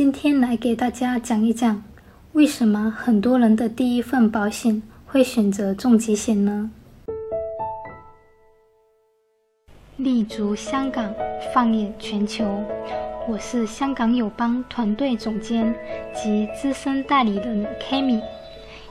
[0.00, 1.82] 今天来给大家讲一讲，
[2.32, 6.70] 为什么很多人的第一份保险会选择重疾险呢？
[9.98, 11.14] 立足香港，
[11.52, 12.64] 放眼全球。
[13.28, 15.74] 我是香港友邦团队总监
[16.14, 18.22] 及资深代理人 Kami，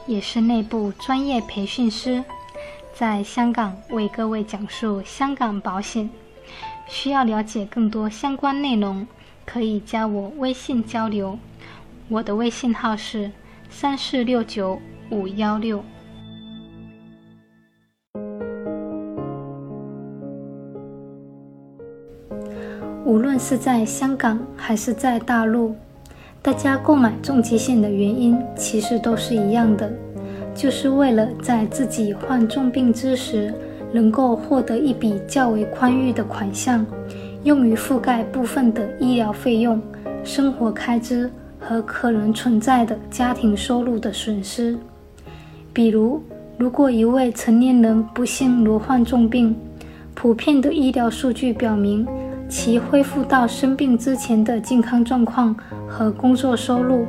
[0.06, 2.24] 也是内部专业培训师，
[2.94, 6.08] 在香港为各位讲述香港保险。
[6.88, 9.06] 需要了解更多相关内容，
[9.46, 11.38] 可以加我微信交流。
[12.08, 13.32] 我的微信号是
[13.70, 14.80] 三四六九
[15.12, 15.84] 五幺六。
[23.06, 25.76] 无论是在香港还是在大陆，
[26.44, 29.92] 大家购买重疾险的原因其实都是一样的，
[30.54, 33.52] 就是为了在自己患重病之时，
[33.92, 36.86] 能够获得一笔较为宽裕的款项，
[37.44, 39.82] 用于覆盖部分的医疗费用、
[40.24, 44.78] 生活开支和可能存在的家庭收入的损失。
[45.74, 46.22] 比如，
[46.58, 49.56] 如果一位成年人不幸罹患重病，
[50.14, 52.08] 普遍的医疗数据表明。
[52.52, 55.56] 其恢复到生病之前的健康状况
[55.88, 57.06] 和工作收入，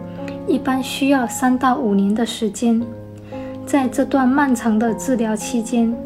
[0.46, 2.78] 一般需要三到五年的时间。
[3.64, 5.96] 在这段漫长的治疗期间，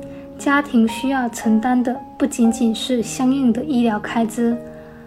[0.44, 4.54] 家庭需要承担的不仅仅是相应的医疗开支，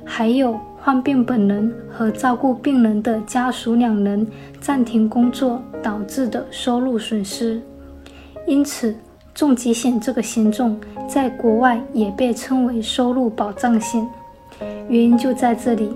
[0.03, 4.25] 还有患病本人和照顾病人的家属两人
[4.59, 7.61] 暂停工作导致的收入损失。
[8.47, 8.95] 因此，
[9.35, 10.75] 重疾险这个险种
[11.07, 14.03] 在国外也被称为收入保障险。
[14.89, 15.93] 原因就在这里，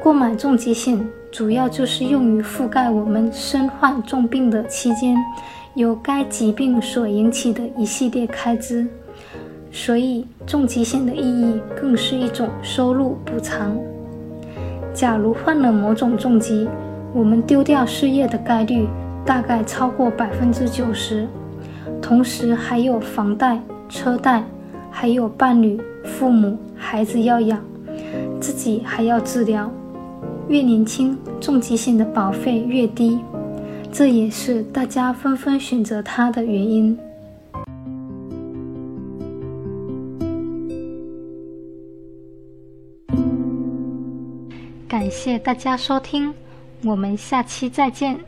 [0.00, 5.16] 购买重疾险主要就是用于覆盖我们身患重病的期间，
[5.74, 8.86] 由该疾病所引起的一系列开支，
[9.70, 13.78] 所以重疾险的意义更是一种收入补偿。
[14.92, 16.68] 假如患了某种重疾，
[17.14, 18.86] 我们丢掉事业的概率
[19.24, 21.26] 大概超过百分之九十，
[22.02, 23.58] 同时还有房贷、
[23.88, 24.44] 车贷，
[24.90, 27.58] 还有伴侣、父母、孩子要养。
[28.38, 29.70] 自己还要治疗，
[30.48, 33.20] 越年轻重疾险的保费越低，
[33.92, 36.98] 这也是大家纷纷选择它的原因。
[44.88, 46.32] 感谢大家收听，
[46.82, 48.18] 我们下期再见。